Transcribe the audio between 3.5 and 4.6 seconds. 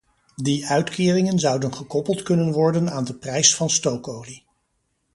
van stookolie.